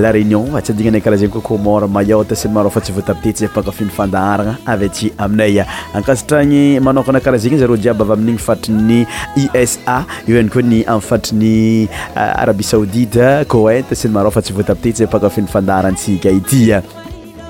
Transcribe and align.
la 0.00 0.10
réunion 0.16 0.44
ats 0.60 0.70
adignanay 0.72 1.02
karaha 1.04 1.20
zegny 1.22 1.32
koa 1.34 1.44
comore 1.46 1.86
mayotte 1.96 2.36
sy 2.38 2.48
ny 2.48 2.54
marofa 2.54 2.80
tsy 2.84 2.94
voatapitety 2.96 3.44
zay 3.44 3.50
pakafinyfandarana 3.54 4.54
avytsy 4.72 5.10
aminaya 5.26 5.66
ankasatragny 5.98 6.80
manokana 6.86 7.20
karaha 7.24 7.44
zegny 7.44 7.60
zaro 7.62 7.76
jiaby 7.84 8.06
avy 8.06 8.14
amin'igny 8.16 8.44
fatriny 8.46 9.00
isa 9.44 9.98
io 10.28 10.38
any 10.42 10.48
koa 10.56 10.62
ny 10.72 10.80
ami' 10.94 11.08
fatriny 11.10 11.54
euh, 11.82 12.32
arabi 12.44 12.66
saodite 12.72 13.30
cointe 13.54 13.92
sy 14.00 14.08
ny 14.10 14.16
marofa 14.18 14.40
tsy 14.44 14.56
voatapitety 14.58 15.04
zay 15.04 15.12
pakafinyfandaharaantsika 15.16 16.32
itya 16.40 16.80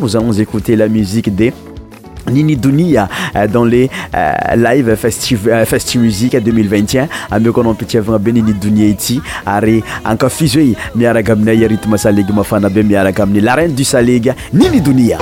nous 0.00 0.16
allons 0.16 0.32
écouter 0.32 0.76
la 0.76 0.88
musique 0.88 1.34
de 1.34 1.50
Nini 2.30 2.56
Dunia 2.56 3.08
euh, 3.36 3.46
dans 3.46 3.64
les 3.64 3.90
euh, 4.14 4.32
live 4.56 4.94
festi 4.96 5.36
euh, 5.46 5.64
festi 5.66 5.98
musique 5.98 6.36
2021 6.36 7.06
ameko 7.30 7.62
nampitiavagna 7.62 8.18
be 8.18 8.32
Nini 8.34 8.54
Dunia 8.54 8.88
ity 8.88 9.20
ary 9.46 9.82
ankafizo 10.04 10.58
e 10.58 10.74
miaraka 10.94 11.32
aminay 11.32 11.66
rythme 11.66 11.98
salega 11.98 12.32
mafana 12.32 12.70
be 12.70 12.82
miaraka 12.82 13.22
amin'ny 13.26 13.40
la 13.44 13.54
reine 13.54 13.74
du 13.74 13.84
salega 13.84 14.34
Nini 14.52 14.80
Dunia 14.80 15.18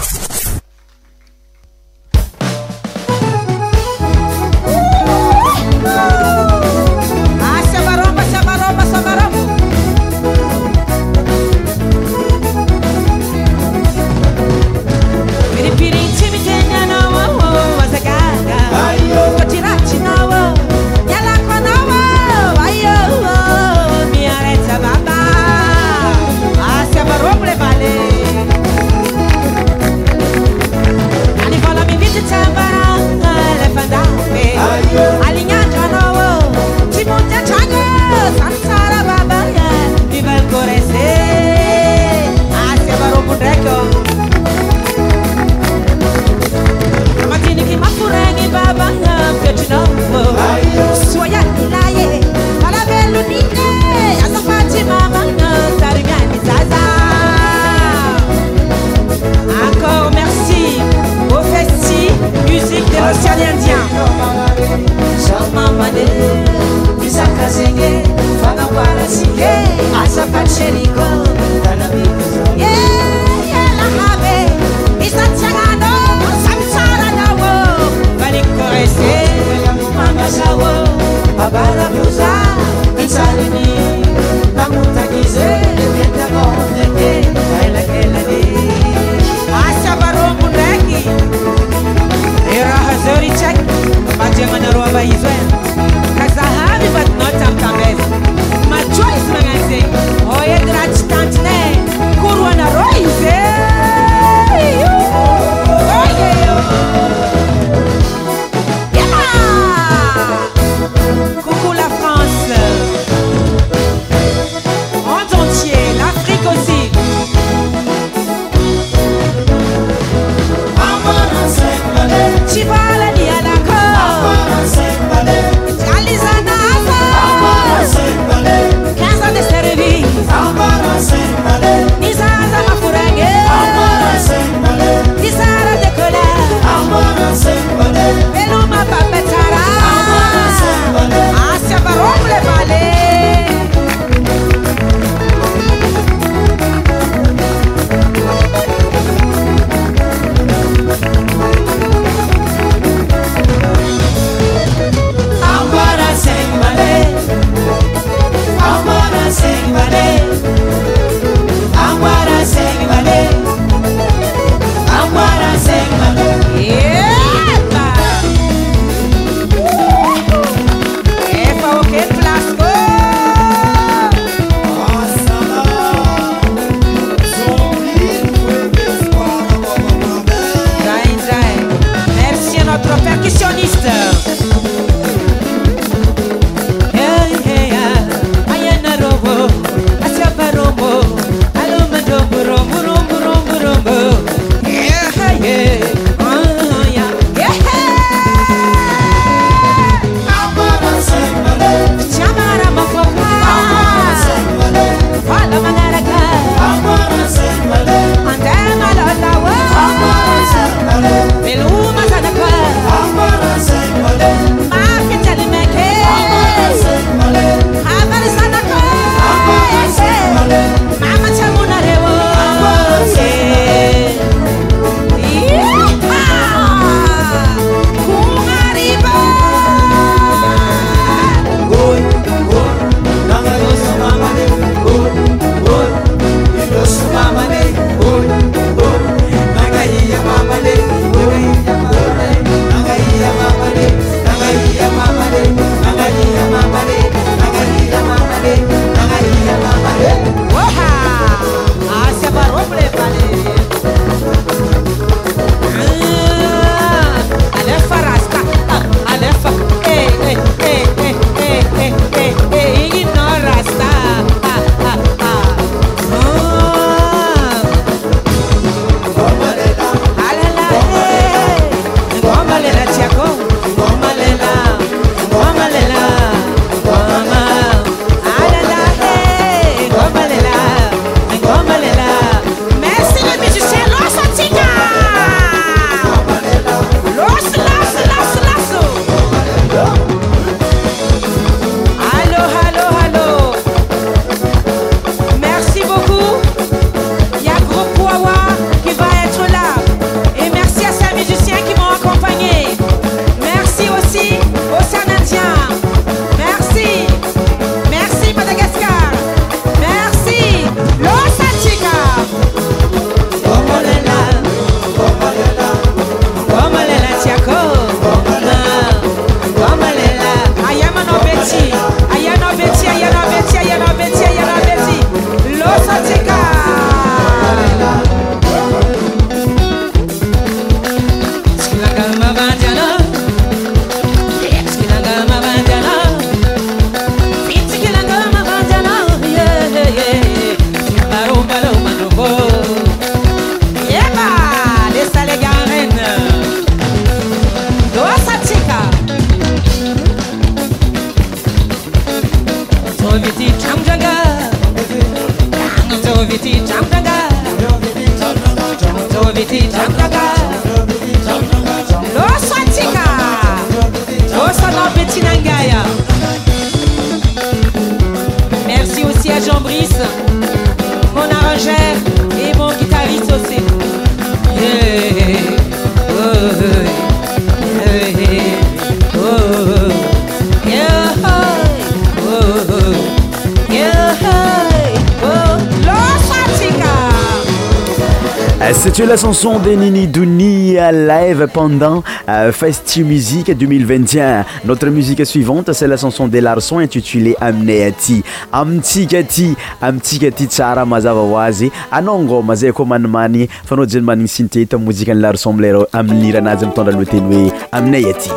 sa 388.83 388.91
tsy 388.91 389.03
oe 389.05 389.07
la 389.07 389.17
chanson 389.17 389.61
de 389.61 389.77
nini 389.79 390.09
doni 390.09 390.77
euh, 390.77 390.91
live 390.91 391.47
pendant 391.55 392.03
fasti 392.51 393.05
musiqe 393.05 393.57
2021 393.57 394.45
notre 394.65 394.89
musique 394.89 395.25
suivante 395.25 395.73
s'a 395.73 395.87
la 395.87 395.97
chanson 395.97 396.27
de 396.27 396.41
larson 396.41 396.81
intitulé 396.81 397.37
aminay 397.41 397.85
aty 397.85 398.25
amitsika 398.51 399.19
aty 399.19 399.55
amitsika 399.81 400.27
aty 400.33 400.47
tsara 400.49 400.85
mazava 400.85 401.21
hoazy 401.21 401.71
anao 401.93 402.19
ngô 402.25 402.43
mazay 402.43 402.73
koa 402.73 402.87
manimaniny 402.87 403.47
fanaojenymaniny 403.69 404.27
synteta 404.27 404.79
mozike 404.79 405.15
ny 405.15 405.21
larson 405.21 405.53
mler 405.53 405.87
aminira 405.93 406.39
anazy 406.43 406.65
amitandraloateny 406.65 407.35
hoe 407.35 407.55
aminay 407.71 408.11
aty 408.11 408.33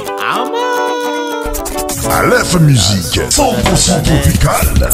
lfa 2.35 2.59
musiqe 2.59 3.25
10tporcent 3.33 4.03
topicale 4.13 4.93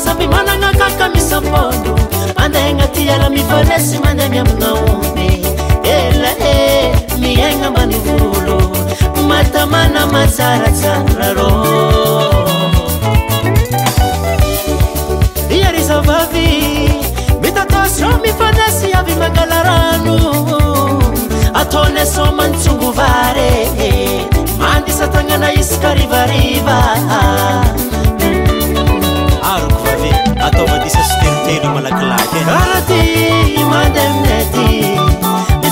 saby 0.00 0.26
manana 0.32 0.68
akaka 0.72 1.06
misapono 1.14 1.94
mandegna 2.36 2.86
ty 2.96 3.08
ala 3.14 3.28
mifanesy 3.34 3.96
mandeha 4.04 4.28
mi 4.32 4.38
aminaomby 4.42 5.28
elae 5.94 6.56
miagna 7.22 7.68
mbanivolo 7.72 8.56
matamana 9.30 10.02
majarajarorarô 10.14 11.48
iaryzavavy 15.56 16.48
mitataso 17.44 18.08
mifanasy 18.24 18.88
avy 18.98 19.14
magala 19.22 19.58
rano 19.68 20.16
ataonyso 21.60 22.24
manytsonbovaree 22.38 23.60
mandisatagnana 24.64 25.48
isakarivariva 25.60 26.78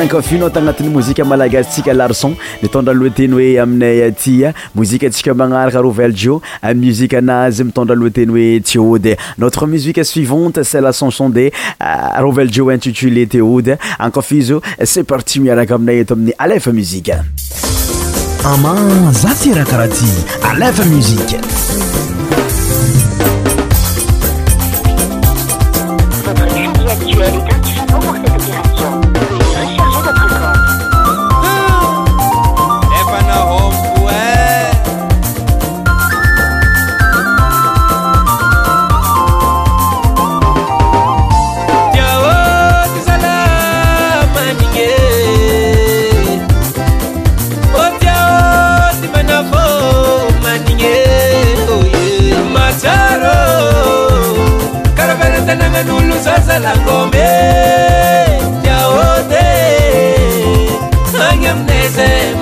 ankafinao 0.00 0.48
tagnatin'ny 0.50 0.88
mozika 0.88 1.24
malagasytsika 1.24 1.92
larson 1.92 2.34
mitondra 2.62 2.92
aloha 2.92 3.10
teny 3.14 3.32
hoe 3.34 3.58
aminay 3.60 4.02
atya 4.06 4.48
ah. 4.50 4.54
mozike 4.74 5.04
atsika 5.06 5.34
magnaraka 5.34 5.80
rovelejio 5.80 6.40
ah, 6.62 6.72
muzike 6.74 7.14
anazy 7.18 7.64
mitondra 7.64 7.94
aloha 7.96 8.10
teny 8.10 8.30
hoe 8.32 8.60
ti 8.60 8.78
ody 8.78 9.16
notre 9.38 9.66
musique 9.66 10.04
suivante 10.04 10.62
c'est 10.64 10.80
lachanson 10.80 11.28
de 11.30 11.50
ah, 11.80 12.20
rovelle 12.22 12.52
jo 12.52 12.70
intitulé 12.70 13.26
ti 13.26 13.40
ody 13.40 13.74
enkafi 13.98 14.36
iz 14.42 14.50
o 14.52 14.58
oh, 14.62 14.84
se 14.86 15.00
parti 15.02 15.40
miaraka 15.40 15.74
aminay 15.74 16.00
eto 16.04 16.14
amin'ny 16.14 16.34
alefa 16.38 16.72
muzike 16.72 17.14
ama 18.44 18.76
zatiraha 19.12 19.64
karaha 19.64 19.88
ty 19.88 20.58
alfa 20.62 20.84
msie 20.84 21.40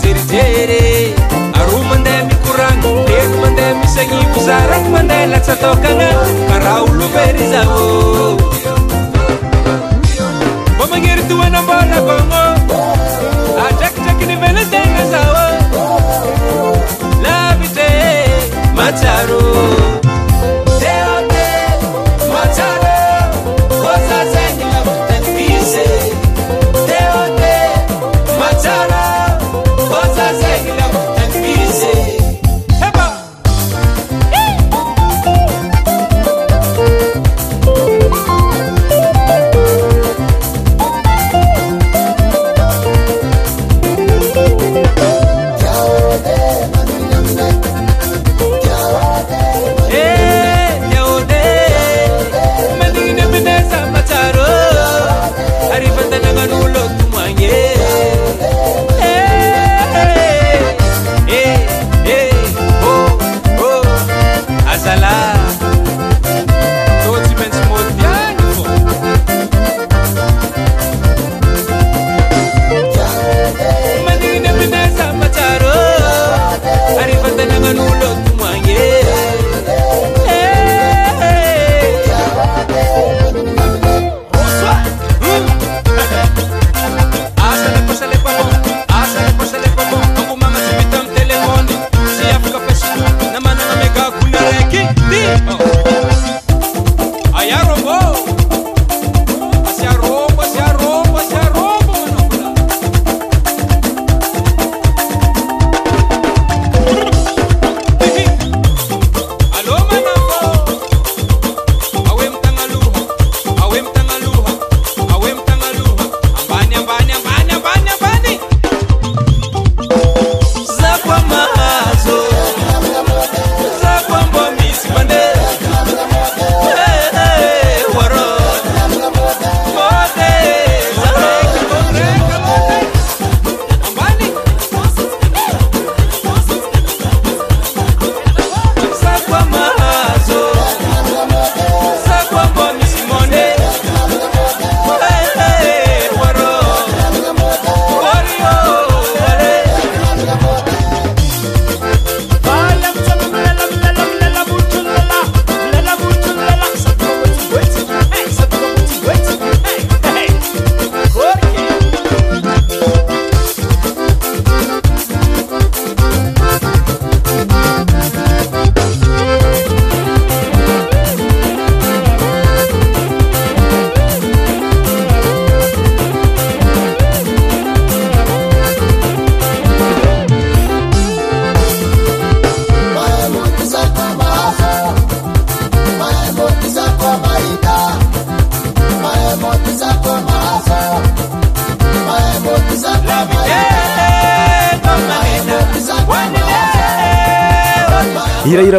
jerijery 0.00 1.14
aroa 1.60 1.82
mandeha 1.90 2.22
mikorana 2.24 2.88
leano 3.10 3.36
mandeha 3.44 3.74
misahivozaraka 3.80 4.88
mandeha 4.94 5.26
latsataokagnay 5.32 6.14
karaha 6.48 6.80
olo 6.88 7.06
bery 7.14 7.44
zaho 7.52 7.84
famagnery 10.78 11.22
tohanambolakagno 11.28 12.42
adrakidrakiny 13.66 14.34
velategna 14.42 15.04
zaoa 15.12 15.46
lavite 17.28 17.88
matsaro 18.80 19.42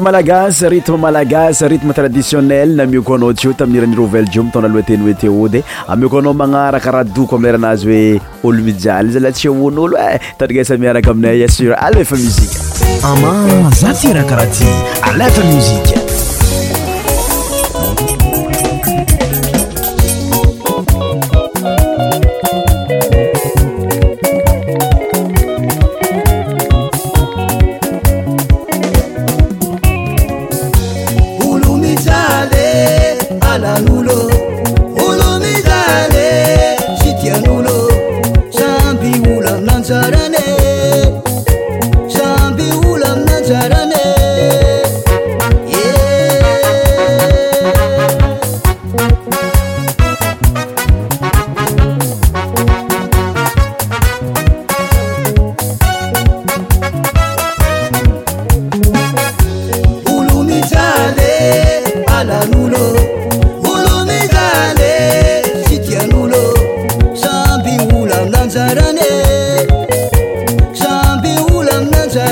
malagasy 0.03 0.67
rytme 0.69 0.97
malagasy 1.05 1.63
rythme 1.71 1.93
traditionnel 1.97 2.75
na 2.79 2.83
mioko 2.91 3.15
anao 3.15 3.31
ty 3.39 3.47
o 3.47 3.53
taminyiraniro 3.55 4.03
ovel 4.09 4.27
jo 4.35 4.43
mitaona 4.43 4.67
alohateny 4.71 5.05
oe 5.09 5.15
tyody 5.21 5.61
e 5.63 5.63
ame 5.93 6.09
ko 6.11 6.19
anao 6.21 6.35
magnarakaraha 6.41 7.07
doko 7.15 7.39
amieranazy 7.39 7.87
hoe 7.87 8.21
olomijaly 8.49 9.13
izalah 9.15 9.31
tsyaon'olo 9.37 9.95
e 10.03 10.07
eh, 10.15 10.21
tanagasa 10.39 10.77
miaraka 10.83 11.15
aminay 11.15 11.43
asur 11.47 11.71
alefa 11.79 12.19
mizike 12.19 12.87
ama 13.11 13.33
za 13.79 13.95
tirakaraha 14.01 14.51
ty 14.55 14.69
alefay 15.11 15.47
muzike 15.55 16.02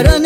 para 0.04 0.20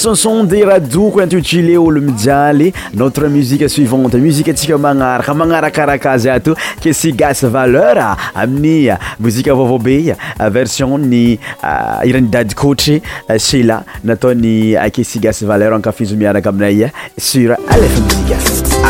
sonson 0.00 0.44
de 0.48 0.64
radoko 0.64 1.20
intitulé 1.20 1.76
olo 1.76 2.00
mijialy 2.00 2.72
notre 2.96 3.26
musiqe 3.28 3.68
suivante 3.68 4.14
musike 4.16 4.48
atsika 4.54 4.78
magnaraka 4.80 5.34
magnarakarakazy 5.36 6.30
ato 6.32 6.54
kesi 6.80 7.12
gase 7.12 7.44
valeur 7.52 7.98
aminy 8.34 8.96
muzike 9.20 9.50
avaovao 9.52 9.78
be 9.78 10.14
version 10.54 10.96
ny 11.04 11.38
euh, 11.62 12.08
iran'ni 12.08 12.30
dady 12.32 12.54
coatry 12.54 13.02
chela 13.38 13.82
nataony 14.04 14.74
kesi 14.92 15.20
gas 15.20 15.42
valeur 15.42 15.74
ankafizo 15.76 16.16
mianaka 16.16 16.48
aminay 16.48 16.88
sur 17.18 17.52
alefa 17.74 17.96
musike 18.14 18.40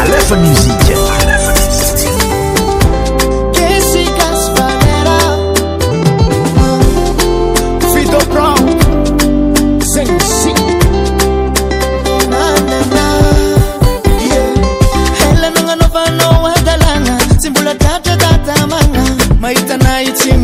alfa 0.04 0.36
msie 0.36 1.09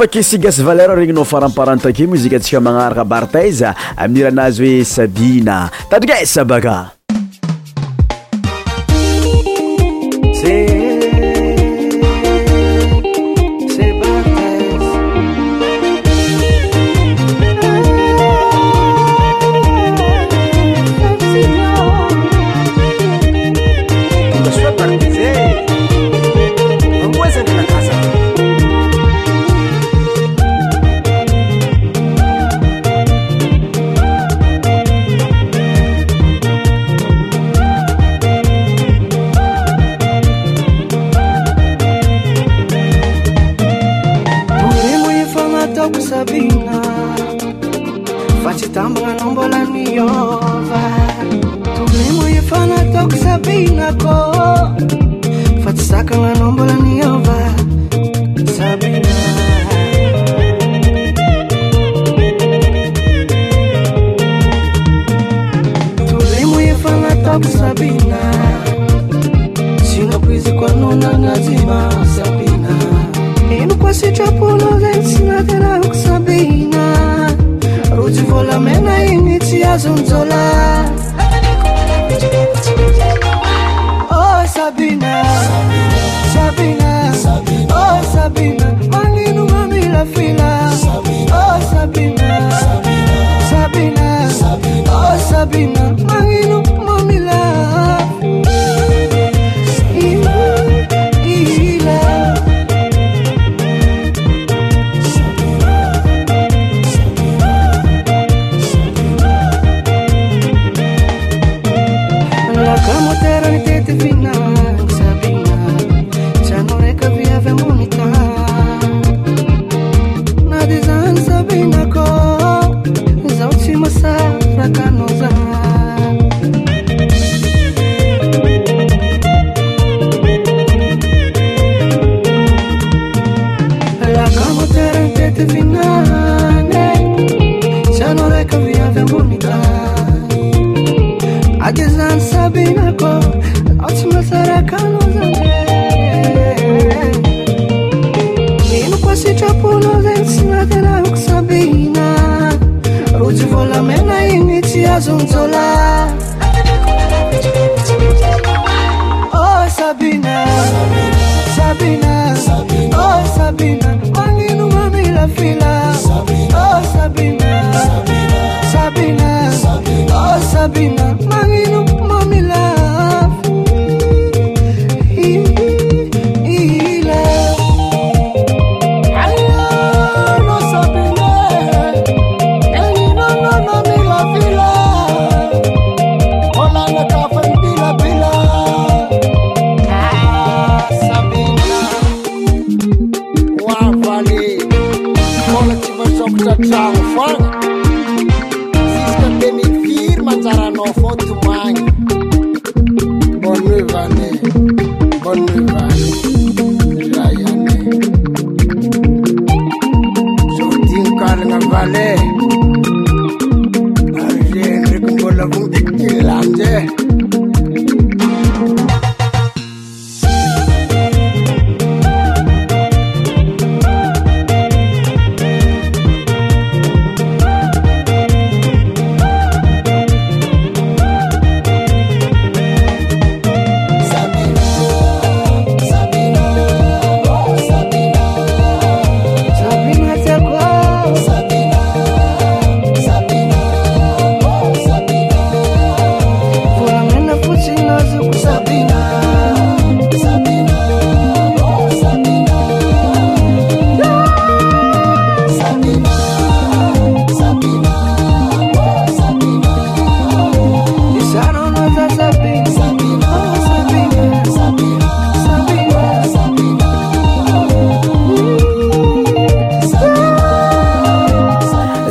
fake 0.00 0.22
sigasy 0.24 0.62
valer 0.64 0.88
regny 0.96 1.12
nao 1.12 1.24
faramparantake 1.28 2.06
mozika 2.08 2.36
antsika 2.40 2.60
magnaraka 2.64 3.04
barteiza 3.04 3.74
amin'iranazy 4.00 4.64
hoe 4.72 4.84
sabina 4.84 5.68
tadrika 5.92 6.16
esabaka 6.24 6.88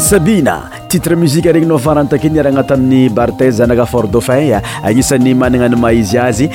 sabina 0.10 0.66
titre 0.90 1.14
muzika 1.16 1.52
regny 1.54 1.70
nao 1.70 1.78
farantakeny 1.78 2.40
aranat 2.42 2.72
amin'ny 2.74 3.10
barte 3.14 3.46
zanakafr 3.54 4.08
anisan'ny 4.12 5.38
mananaymzyazyzyiinzyarai 5.38 6.48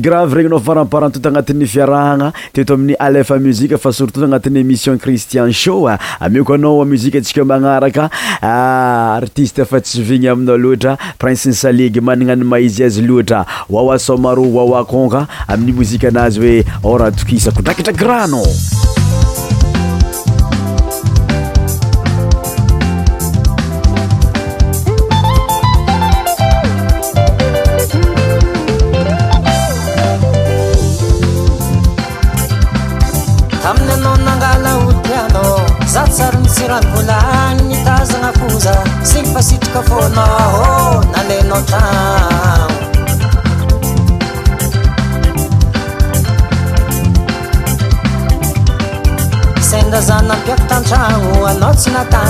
grave 0.00 0.34
regny 0.34 0.48
nao 0.48 0.60
faramparantoto 0.60 1.28
agnatin'ny 1.28 1.66
fiarahana 1.66 2.32
teto 2.52 2.74
amin'ny 2.74 2.96
alef 2.98 3.30
muzika 3.40 3.78
fa 3.78 3.92
surtout 3.92 4.24
agnatin'ny 4.24 4.58
émission 4.60 4.98
christian 4.98 5.50
sho 5.52 5.86
ah. 5.88 5.98
ameko 6.20 6.54
anao 6.54 6.84
muzika 6.84 7.18
antsika 7.18 7.44
magnaraka 7.44 8.10
ah, 8.42 9.14
artiste 9.16 9.64
fa 9.64 9.80
tssyvigny 9.80 10.28
aminao 10.28 10.56
loatra 10.56 10.96
prince 11.18 11.46
ny 11.46 11.54
saliage 11.54 12.00
magnana 12.00 12.32
any 12.32 12.44
maiziazy 12.44 13.02
loatra 13.02 13.44
wawasomaro 13.70 14.42
wawa 14.52 14.84
conka 14.84 15.26
amin'ny 15.48 15.72
mozika 15.72 16.08
anazy 16.08 16.40
hoe 16.48 16.64
ora 16.84 17.10
tokisako 17.10 17.62
draikidraiky 17.62 18.04
rano 18.04 18.42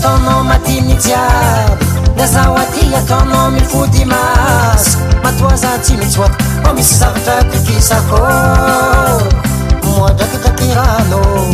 tno 0.00 0.44
matimijiar 0.44 1.76
dazawatiatono 2.16 3.50
mifudimas 3.50 4.96
matoazatimisak 5.22 6.30
omissartatikisako 6.70 8.18
moadakkakirano 9.84 11.50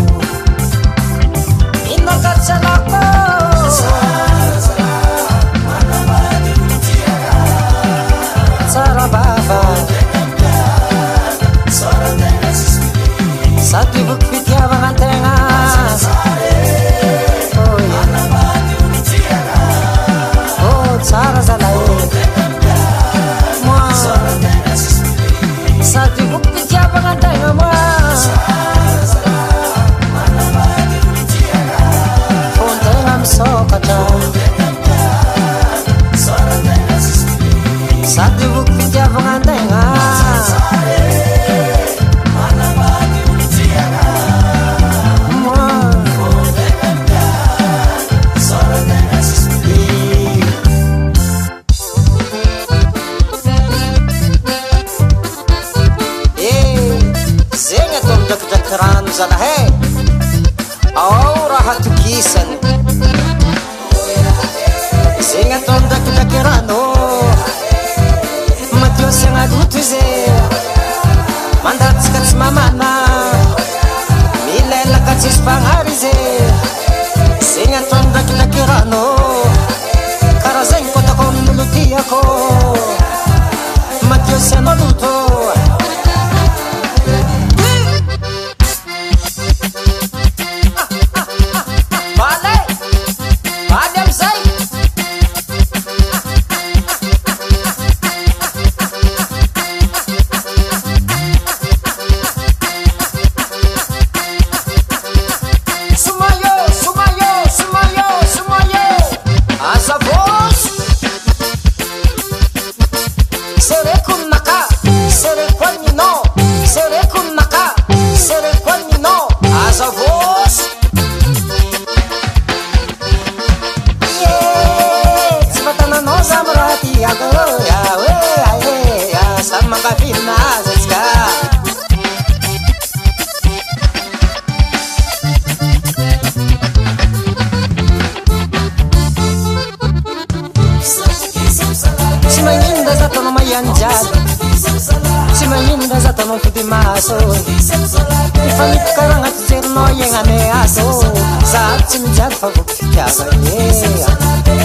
mchafa 151.98 152.46
ukikavanyea 152.48 153.72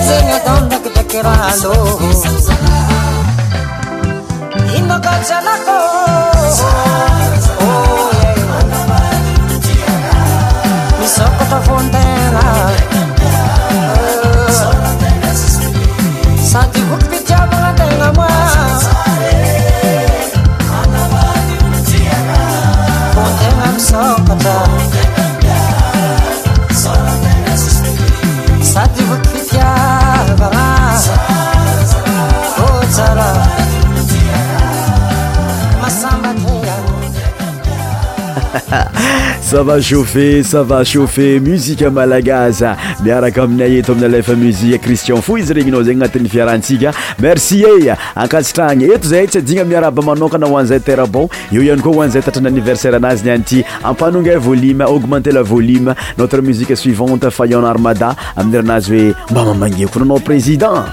zenyatonda 0.05 0.79
kitakiralo 0.79 1.97
inokachanako 4.77 5.77
misokotofontena 11.01 12.70
sava 39.41 39.79
chauffer 39.81 40.43
sava 40.43 40.83
chauffet 40.83 41.39
musiqe 41.39 41.87
malagaz 41.89 42.63
miaraka 43.03 43.43
aminay 43.43 43.77
eto 43.79 43.91
aminy 43.93 44.05
alafa 44.07 44.35
muzie 44.35 44.77
cristian 44.79 45.21
fo 45.21 45.37
izy 45.37 45.53
regninao 45.53 45.83
zagny 45.83 46.01
agnatin'ny 46.03 46.29
fiarahantsika 46.29 46.91
merci 47.19 47.61
ey 47.63 47.89
eh. 47.91 47.95
akatsitraagny 48.15 48.89
eto 48.93 49.07
zay 49.07 49.27
tsy 49.27 49.39
adigna 49.39 49.63
miaraba 49.63 50.01
manokana 50.03 50.47
hoanzay 50.51 50.79
terabon 50.83 51.29
eo 51.51 51.61
iany 51.63 51.81
koa 51.81 51.93
hoanzay 51.95 52.21
tatranyanniversaire 52.27 52.99
anazy 52.99 53.25
nianity 53.25 53.63
ampanonga 53.83 54.37
volume 54.39 54.83
augmentér 54.83 55.33
la 55.33 55.43
volume 55.43 55.95
notre 56.17 56.41
musique 56.41 56.75
suivante 56.75 57.29
fayon 57.31 57.63
armada 57.65 58.15
amin'' 58.35 58.61
ranazy 58.61 58.99
hoe 58.99 59.15
mba 59.31 59.45
mamangeko 59.53 59.99
nanao 59.99 60.19
président 60.19 60.83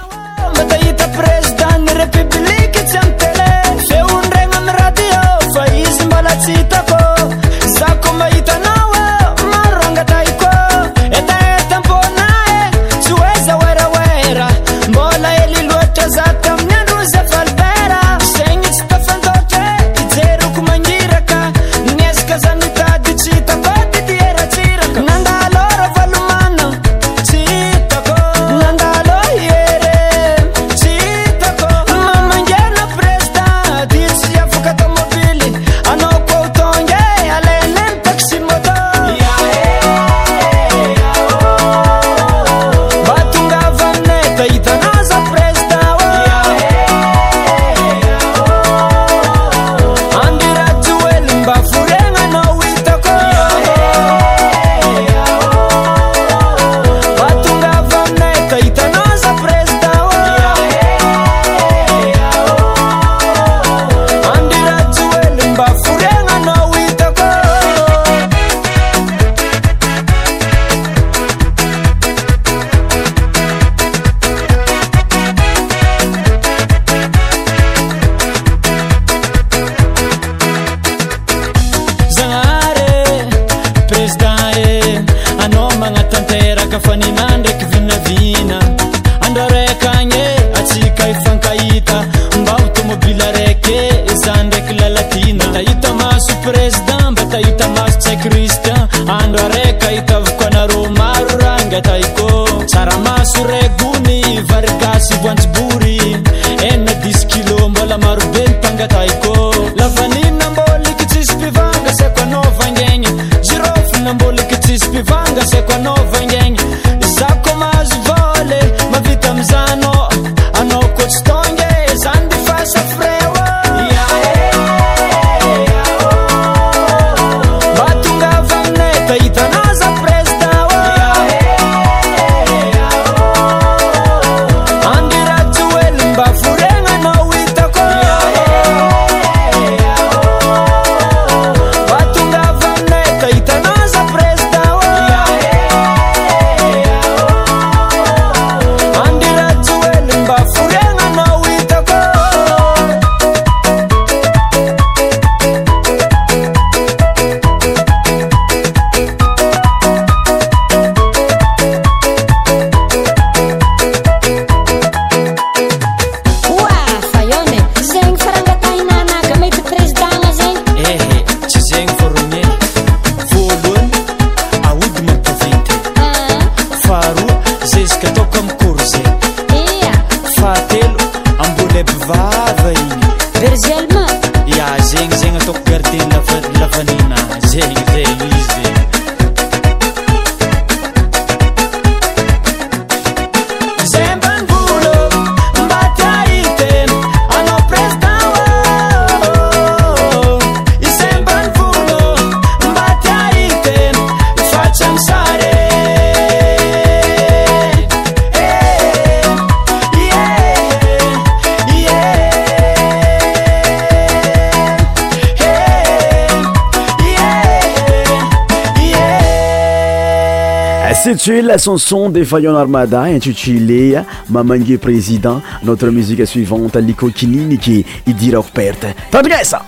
C'est 221.31 221.43
la 221.43 221.59
chanson 221.59 222.09
des 222.09 222.25
Fayon 222.25 222.57
Armada 222.57 223.03
intitulée 223.03 224.01
Mamangue 224.31 224.79
Président. 224.79 225.43
Notre 225.63 225.89
musique 225.91 226.27
suivante, 226.27 226.75
Liko 226.77 227.09
Kinini 227.11 227.59
qui 227.59 227.85
Idira 228.07 228.43
Perte. 228.43 228.87
T'as 229.11 229.21
bien 229.23 229.37
ça? 229.43 229.63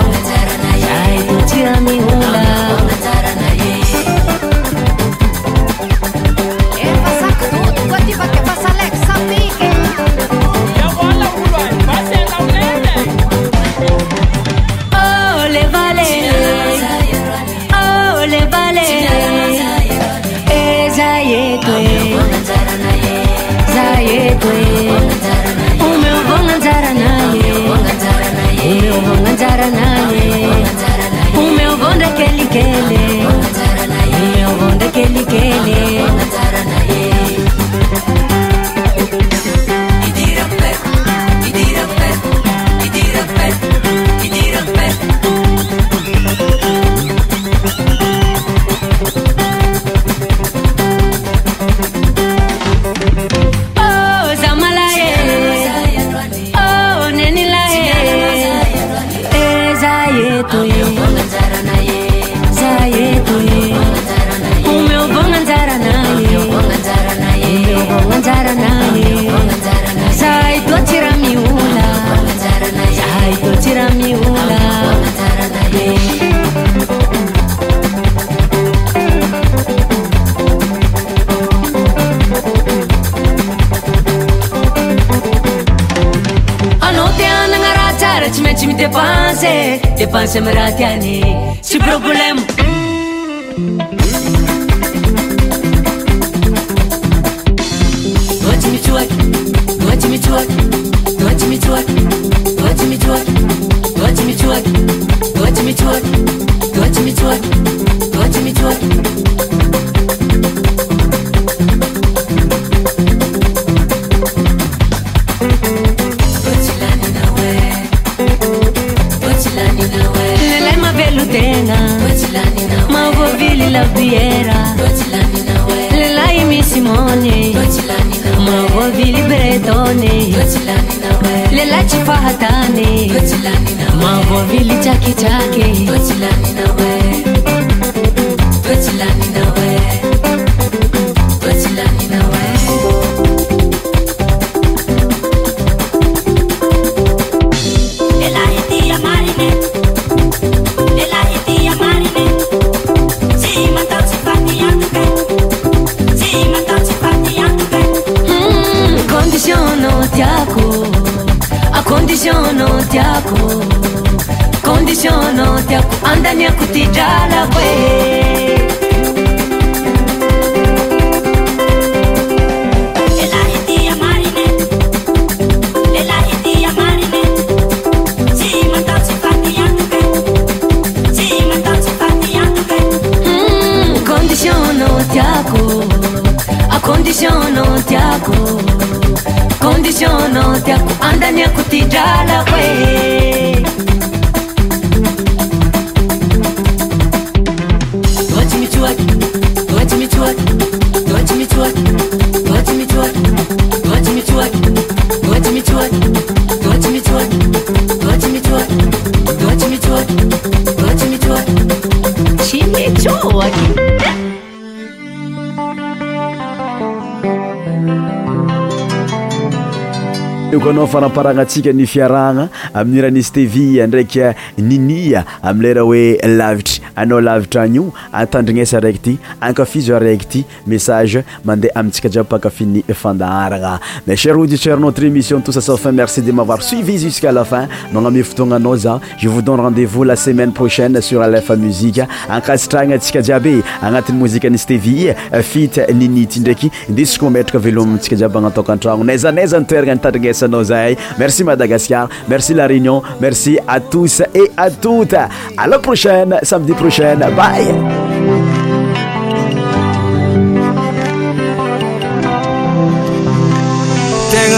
faramparana 220.86 221.40
antsika 221.44 221.72
ny 221.72 221.86
fiarahagna 221.86 222.48
amin'ny 222.74 223.00
rahany 223.06 223.22
stevi 223.22 223.64
ndraiky 223.86 224.20
eh, 224.30 224.34
ninia 224.58 225.24
amileraha 225.42 225.86
hoe 225.86 226.36
lavitry 226.38 226.80
anao 226.96 227.20
lavitraanyio 227.20 227.86
atandrignesa 228.12 228.80
raiky 228.80 228.98
ity 229.10 229.18
kafizraikyty 229.52 230.44
message 230.66 231.24
mandeha 231.44 231.74
amitsika 231.80 232.08
jiaby 232.08 232.28
pakafiny 232.28 232.84
fandaharana 232.94 233.80
mai 234.06 234.16
cher 234.16 234.34
auditeur 234.38 234.78
notre 234.78 235.02
émission 235.04 235.40
tosafin 235.40 235.90
merci 235.92 236.22
de 236.22 236.30
mavoir 236.30 236.62
suivi 236.62 236.98
jusq'àla 236.98 237.44
fin 237.44 237.66
magname 237.92 238.22
fotoananao 238.22 238.76
za 238.76 239.00
je 239.18 239.28
voudone 239.28 239.60
rendezvous 239.62 240.04
la 240.04 240.14
semaine 240.16 240.52
prochaine 240.52 241.00
sur 241.00 241.22
lf 241.22 241.50
musike 241.50 242.06
akasitrana 242.28 242.98
tsika 242.98 243.22
jiaby 243.22 243.62
anati'y 243.82 244.12
mozikenystevi 244.14 245.08
fitninitdraiky 245.42 246.70
ndeskometrakaveo 246.88 247.86
tsiaiabyanatkantranonazanazanterana 247.98 249.94
ntarinesanao 249.94 250.62
zay 250.64 250.96
merci 251.18 251.44
madagascar 251.44 252.08
merci 252.28 252.54
la 252.54 252.66
réunion 252.66 253.02
merci 253.20 253.58
à 253.66 253.80
tous 253.80 254.20
et 254.20 254.50
à 254.56 254.70
toute 254.70 255.16
ala 255.56 255.78
prochaine 255.78 256.36
samedi 256.42 256.72
prochaine 256.74 257.20
ba 257.36 257.52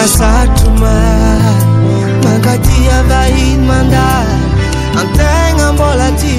satuma 0.08 1.00
maka 2.24 2.60
dia 2.60 2.98
vain 3.08 3.64
manda 3.64 4.20
antengambolati 5.00 6.36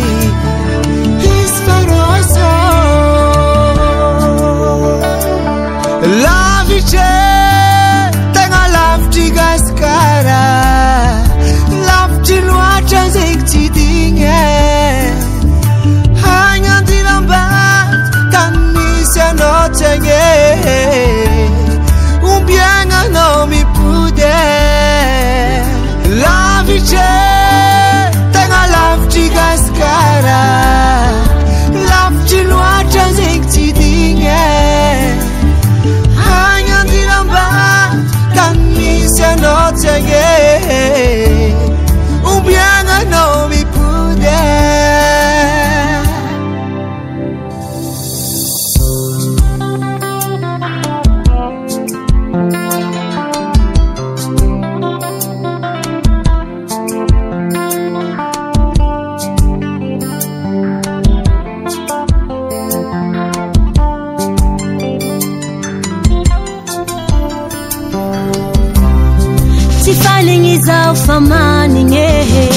fa 70.95 71.19
manigne 71.19 72.05
he 72.05 72.49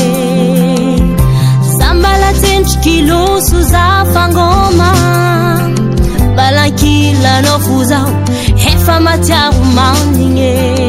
za 1.78 1.88
mbala 1.94 2.28
tsentro 2.38 2.76
kiloso 2.84 3.58
zafangôma 3.72 4.90
mbalankilanao 6.32 7.58
fo 7.66 7.76
zaho 7.90 8.12
efa 8.72 8.94
matiaro 9.04 9.62
manigne 9.76 10.87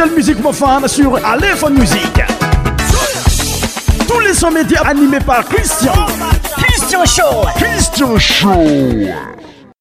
musique 0.07 0.39
mon 0.41 0.53
fan 0.53 0.87
sur 0.87 1.17
Aléphone 1.27 1.79
Musique. 1.79 2.21
Tous 4.07 4.21
les 4.21 4.33
sons 4.35 4.51
médias 4.51 4.83
animés 4.83 5.19
par 5.25 5.45
Christian. 5.45 5.93
Christian 6.57 7.05
Show. 7.05 7.49
Christian 7.57 8.19
Show. 8.19 9.38